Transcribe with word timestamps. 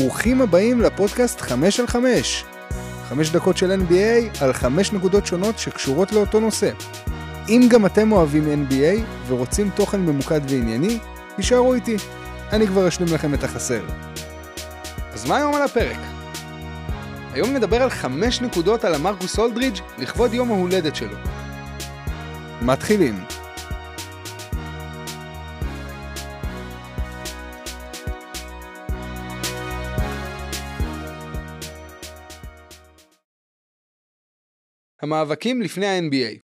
ברוכים 0.00 0.40
הבאים 0.40 0.80
לפודקאסט 0.80 1.40
5 1.40 1.80
על 1.80 1.86
5. 1.86 2.44
5 3.08 3.30
דקות 3.30 3.56
של 3.56 3.80
NBA 3.80 4.42
על 4.42 4.52
5 4.52 4.92
נקודות 4.92 5.26
שונות 5.26 5.58
שקשורות 5.58 6.12
לאותו 6.12 6.40
נושא. 6.40 6.70
אם 7.48 7.68
גם 7.70 7.86
אתם 7.86 8.12
אוהבים 8.12 8.66
NBA 8.68 9.00
ורוצים 9.26 9.70
תוכן 9.74 10.00
ממוקד 10.00 10.40
וענייני, 10.48 10.98
תישארו 11.36 11.74
איתי. 11.74 11.96
אני 12.52 12.66
כבר 12.66 12.88
אשלים 12.88 13.14
לכם 13.14 13.34
את 13.34 13.44
החסר. 13.44 13.82
אז 15.12 15.26
מה 15.26 15.36
היום 15.36 15.54
על 15.54 15.62
הפרק? 15.62 15.98
היום 17.32 17.54
נדבר 17.54 17.82
על 17.82 17.90
5 17.90 18.40
נקודות 18.40 18.84
על 18.84 18.94
המרקוס 18.94 19.38
אולדרידג' 19.38 19.80
לכבוד 19.98 20.34
יום 20.34 20.50
ההולדת 20.50 20.96
שלו. 20.96 21.16
מתחילים. 22.62 23.24
המאבקים 35.02 35.62
לפני 35.62 35.86
ה-NBA 35.86 36.40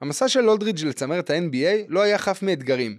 המסע 0.00 0.28
של 0.28 0.48
אולדרידג' 0.48 0.84
לצמרת 0.84 1.30
ה-NBA 1.30 1.86
לא 1.88 2.02
היה 2.02 2.18
חף 2.18 2.42
מאתגרים. 2.42 2.98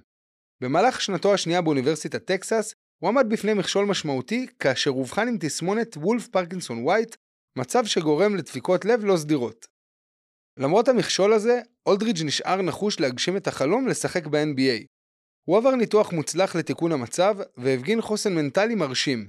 במהלך 0.62 1.02
שנתו 1.02 1.34
השנייה 1.34 1.62
באוניברסיטת 1.62 2.25
טקסס, 2.25 2.73
הוא 3.02 3.09
עמד 3.09 3.25
בפני 3.30 3.53
מכשול 3.53 3.85
משמעותי 3.85 4.48
כאשר 4.59 4.91
אובחן 4.91 5.27
עם 5.27 5.38
תסמונת 5.39 5.98
וולף 5.98 6.27
פרקינסון 6.27 6.84
ווייט, 6.84 7.16
מצב 7.58 7.85
שגורם 7.85 8.35
לדפיקות 8.35 8.85
לב 8.85 9.05
לא 9.05 9.17
סדירות. 9.17 9.66
למרות 10.59 10.88
המכשול 10.88 11.34
הזה, 11.34 11.61
אולדרידג' 11.86 12.25
נשאר 12.25 12.61
נחוש 12.61 12.99
להגשים 12.99 13.38
את 13.38 13.47
החלום 13.47 13.88
לשחק 13.88 14.27
ב-NBA. 14.27 14.86
הוא 15.47 15.58
עבר 15.58 15.75
ניתוח 15.75 16.13
מוצלח 16.13 16.55
לתיקון 16.55 16.91
המצב, 16.91 17.38
והפגין 17.58 18.02
חוסן 18.02 18.36
מנטלי 18.36 18.75
מרשים. 18.75 19.27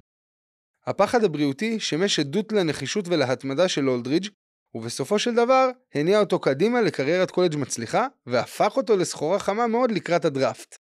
הפחד 0.86 1.24
הבריאותי 1.24 1.80
שימש 1.80 2.18
עדות 2.18 2.52
לנחישות 2.52 3.08
ולהתמדה 3.08 3.68
של 3.68 3.88
אולדרידג', 3.88 4.28
ובסופו 4.74 5.18
של 5.18 5.34
דבר 5.34 5.70
הניע 5.94 6.20
אותו 6.20 6.38
קדימה 6.38 6.80
לקריירת 6.80 7.30
קולג' 7.30 7.56
מצליחה, 7.56 8.06
והפך 8.26 8.76
אותו 8.76 8.96
לסחורה 8.96 9.38
חמה 9.38 9.66
מאוד 9.66 9.90
לקראת 9.90 10.24
הדראפט. 10.24 10.76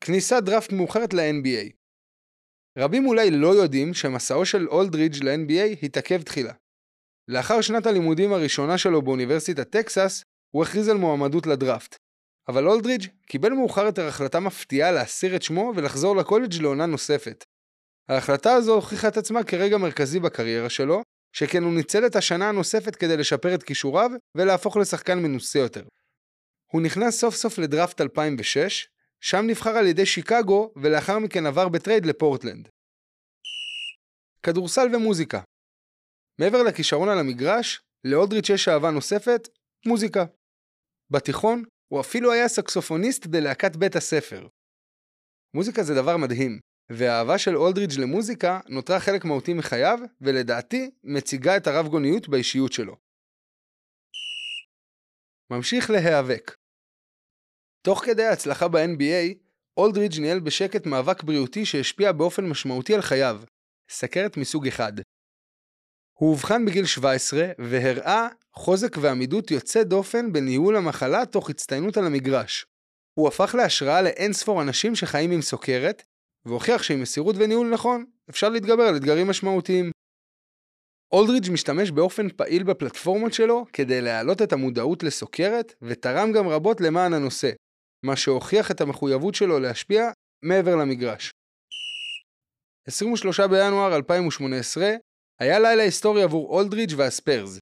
כניסת 0.00 0.42
דראפט 0.42 0.72
מאוחרת 0.72 1.14
ל-NBA 1.14 1.84
רבים 2.78 3.06
אולי 3.06 3.30
לא 3.30 3.48
יודעים 3.48 3.94
שמסעו 3.94 4.46
של 4.46 4.68
אולדרידג' 4.68 5.24
ל-NBA 5.24 5.84
התעכב 5.86 6.22
תחילה. 6.22 6.52
לאחר 7.28 7.60
שנת 7.60 7.86
הלימודים 7.86 8.32
הראשונה 8.32 8.78
שלו 8.78 9.02
באוניברסיטת 9.02 9.70
טקסס, 9.70 10.24
הוא 10.54 10.62
הכריז 10.64 10.88
על 10.88 10.96
מועמדות 10.96 11.46
לדראפט. 11.46 11.96
אבל 12.48 12.68
אולדרידג' 12.68 13.06
קיבל 13.26 13.52
מאוחר 13.52 13.84
יותר 13.84 14.06
החלטה 14.06 14.40
מפתיעה 14.40 14.92
להסיר 14.92 15.36
את 15.36 15.42
שמו 15.42 15.72
ולחזור 15.76 16.16
לקולג' 16.16 16.62
לעונה 16.62 16.86
נוספת. 16.86 17.44
ההחלטה 18.08 18.54
הזו 18.54 18.74
הוכיחה 18.74 19.08
את 19.08 19.16
עצמה 19.16 19.44
כרגע 19.44 19.78
מרכזי 19.78 20.20
בקריירה 20.20 20.70
שלו, 20.70 21.02
שכן 21.36 21.62
הוא 21.62 21.74
ניצל 21.74 22.06
את 22.06 22.16
השנה 22.16 22.48
הנוספת 22.48 22.96
כדי 22.96 23.16
לשפר 23.16 23.54
את 23.54 23.62
כישוריו 23.62 24.10
ולהפוך 24.34 24.76
לשחקן 24.76 25.18
מנוסה 25.18 25.58
יותר. 25.58 25.84
הוא 26.72 26.82
נכנס 26.82 27.20
סוף 27.20 27.34
סוף 27.34 27.58
לדראפט 27.58 28.00
2006, 28.00 28.88
שם 29.20 29.46
נבחר 29.46 29.70
על 29.70 29.86
ידי 29.86 30.06
שיקגו 30.06 30.72
ולאחר 30.76 31.18
מכן 31.18 31.46
עבר 31.46 31.68
בטרייד 31.68 32.06
לפורטלנד. 32.06 32.68
כדורסל 34.42 34.94
ומוזיקה 34.94 35.40
מעבר 36.40 36.62
לכישרון 36.62 37.08
על 37.08 37.18
המגרש, 37.18 37.80
לאולדרידג' 38.04 38.50
יש 38.50 38.68
אהבה 38.68 38.90
נוספת, 38.90 39.48
מוזיקה. 39.86 40.24
בתיכון, 41.10 41.64
הוא 41.88 42.00
אפילו 42.00 42.32
היה 42.32 42.48
סקסופוניסט 42.48 43.26
בלהקת 43.26 43.76
בית 43.76 43.96
הספר. 43.96 44.48
מוזיקה 45.54 45.82
זה 45.82 45.94
דבר 45.94 46.16
מדהים, 46.16 46.60
והאהבה 46.90 47.38
של 47.38 47.56
אולדריץ' 47.56 47.96
למוזיקה 47.98 48.60
נותרה 48.68 49.00
חלק 49.00 49.24
מהותי 49.24 49.54
מחייו, 49.54 49.98
ולדעתי 50.20 50.90
מציגה 51.04 51.56
את 51.56 51.66
הרב 51.66 51.88
גוניות 51.88 52.28
באישיות 52.28 52.72
שלו. 52.72 52.96
ממשיך 55.50 55.90
להיאבק. 55.90 56.56
תוך 57.82 58.04
כדי 58.04 58.24
ההצלחה 58.24 58.68
ב-NBA, 58.68 59.34
אולדריץ' 59.76 60.18
ניהל 60.18 60.40
בשקט 60.40 60.86
מאבק 60.86 61.22
בריאותי 61.22 61.66
שהשפיע 61.66 62.12
באופן 62.12 62.44
משמעותי 62.44 62.94
על 62.94 63.02
חייו, 63.02 63.40
סכרת 63.90 64.36
מסוג 64.36 64.66
אחד. 64.66 64.92
הוא 66.18 66.30
אובחן 66.30 66.64
בגיל 66.64 66.86
17 66.86 67.46
והראה 67.58 68.28
חוזק 68.52 68.96
ועמידות 69.00 69.50
יוצא 69.50 69.82
דופן 69.82 70.32
בניהול 70.32 70.76
המחלה 70.76 71.26
תוך 71.26 71.50
הצטיינות 71.50 71.96
על 71.96 72.06
המגרש. 72.06 72.66
הוא 73.14 73.28
הפך 73.28 73.54
להשראה 73.58 74.02
לאין 74.02 74.32
ספור 74.32 74.62
אנשים 74.62 74.94
שחיים 74.94 75.30
עם 75.30 75.42
סוכרת, 75.42 76.02
והוכיח 76.46 76.82
שעם 76.82 77.00
מסירות 77.00 77.36
וניהול 77.38 77.70
נכון, 77.70 78.04
אפשר 78.30 78.48
להתגבר 78.48 78.82
על 78.82 78.96
אתגרים 78.96 79.28
משמעותיים. 79.28 79.90
אולדרידג' 81.12 81.52
משתמש 81.52 81.90
באופן 81.90 82.28
פעיל 82.28 82.62
בפלטפורמות 82.62 83.32
שלו 83.32 83.66
כדי 83.72 84.00
להעלות 84.00 84.42
את 84.42 84.52
המודעות 84.52 85.02
לסוכרת, 85.02 85.74
ותרם 85.82 86.32
גם 86.32 86.48
רבות 86.48 86.80
למען 86.80 87.12
הנושא, 87.12 87.50
מה 88.04 88.16
שהוכיח 88.16 88.70
את 88.70 88.80
המחויבות 88.80 89.34
שלו 89.34 89.58
להשפיע 89.58 90.10
מעבר 90.44 90.76
למגרש. 90.76 91.30
23 92.88 93.40
בינואר 93.40 93.96
2018 93.96 94.94
היה 95.40 95.58
לילה 95.58 95.82
היסטורי 95.82 96.22
עבור 96.22 96.48
אולדרידג' 96.48 96.94
והספיירס. 96.96 97.58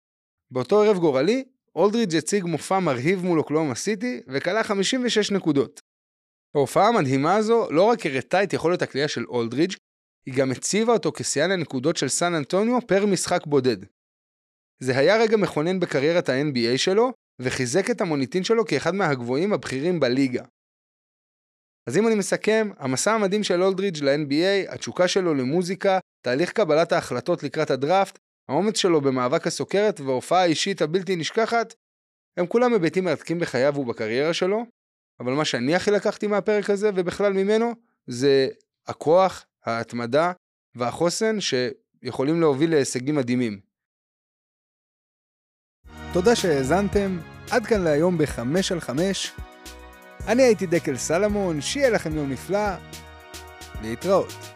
באותו 0.52 0.82
ערב 0.82 0.96
גורלי, 0.96 1.44
אולדרידג' 1.74 2.16
הציג 2.16 2.44
מופע 2.44 2.78
מרהיב 2.78 3.24
מול 3.24 3.38
אוקלאומה 3.38 3.74
סיטי 3.74 4.20
וכלה 4.28 4.64
56 4.64 5.30
נקודות. 5.30 5.80
ההופעה 6.54 6.88
המדהימה 6.88 7.36
הזו 7.36 7.70
לא 7.70 7.82
רק 7.82 8.06
הראתה 8.06 8.42
את 8.42 8.52
יכולת 8.52 8.82
הקליעה 8.82 9.08
של 9.08 9.24
אולדרידג', 9.24 9.76
היא 10.26 10.34
גם 10.34 10.50
הציבה 10.50 10.92
אותו 10.92 11.12
כשיאן 11.12 11.50
הנקודות 11.50 11.96
של 11.96 12.08
סן 12.08 12.34
אנטוניו 12.34 12.86
פר 12.86 13.06
משחק 13.06 13.46
בודד. 13.46 13.76
זה 14.82 14.98
היה 14.98 15.16
רגע 15.16 15.36
מכונן 15.36 15.80
בקריירת 15.80 16.28
ה-NBA 16.28 16.78
שלו, 16.78 17.12
וחיזק 17.40 17.90
את 17.90 18.00
המוניטין 18.00 18.44
שלו 18.44 18.66
כאחד 18.66 18.94
מהגבוהים 18.94 19.52
הבכירים 19.52 20.00
בליגה. 20.00 20.44
אז 21.88 21.96
אם 21.96 22.06
אני 22.06 22.14
מסכם, 22.14 22.70
המסע 22.78 23.12
המדהים 23.12 23.44
של 23.44 23.62
אולדרידג' 23.62 24.04
ל-NBA, 24.04 24.72
התשוקה 24.74 25.08
שלו 25.08 25.34
למוזיקה, 25.34 25.98
תהליך 26.24 26.52
קבלת 26.52 26.92
ההחלטות 26.92 27.42
לקראת 27.42 27.70
הדראפט, 27.70 28.18
האומץ 28.48 28.76
שלו 28.76 29.00
במאבק 29.00 29.46
הסוכרת 29.46 30.00
וההופעה 30.00 30.42
האישית 30.42 30.82
הבלתי 30.82 31.16
נשכחת, 31.16 31.74
הם 32.36 32.46
כולם 32.46 32.72
היבטים 32.72 33.04
מרתקים 33.04 33.38
בחייו 33.38 33.78
ובקריירה 33.78 34.34
שלו, 34.34 34.66
אבל 35.22 35.32
מה 35.32 35.44
שאני 35.44 35.74
הכי 35.74 35.90
לקחתי 35.90 36.26
מהפרק 36.26 36.70
הזה 36.70 36.90
ובכלל 36.94 37.32
ממנו, 37.32 37.74
זה 38.06 38.48
הכוח, 38.86 39.44
ההתמדה 39.64 40.32
והחוסן 40.74 41.36
שיכולים 41.40 42.40
להוביל 42.40 42.70
להישגים 42.70 43.14
מדהימים. 43.14 43.60
תודה 46.12 46.36
שהאזנתם, 46.36 47.18
עד 47.50 47.66
כאן 47.66 47.80
להיום 47.80 48.18
בחמש 48.18 48.72
על 48.72 48.80
חמש. 48.80 49.32
אני 50.26 50.42
הייתי 50.42 50.66
דקל 50.66 50.96
סלמון, 50.96 51.60
שיהיה 51.60 51.90
לכם 51.90 52.16
יום 52.16 52.30
נפלא, 52.30 52.68
להתראות. 53.82 54.51